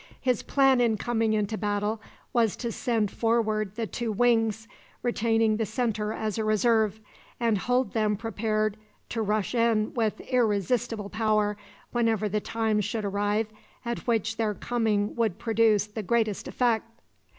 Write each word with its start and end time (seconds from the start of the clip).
His 0.19 0.41
plan 0.41 0.81
in 0.81 0.97
coming 0.97 1.33
into 1.33 1.59
battle 1.59 2.01
was 2.33 2.55
to 2.55 2.71
send 2.71 3.11
forward 3.11 3.75
the 3.75 3.85
two 3.85 4.11
wings, 4.11 4.67
retaining 5.03 5.57
the 5.57 5.65
centre 5.67 6.11
as 6.11 6.39
a 6.39 6.43
reserve, 6.43 6.99
and 7.39 7.55
hold 7.59 7.93
them 7.93 8.17
prepared 8.17 8.77
to 9.09 9.21
rush 9.21 9.53
in 9.53 9.93
with 9.93 10.19
irresistible 10.21 11.09
power 11.11 11.55
whenever 11.91 12.27
the 12.27 12.41
time 12.41 12.81
should 12.81 13.05
arrive 13.05 13.49
at 13.85 14.07
which 14.07 14.37
their 14.37 14.55
coming 14.55 15.15
would 15.15 15.37
produce 15.37 15.85
the 15.85 16.01
greatest 16.01 16.47
effect. 16.47 16.85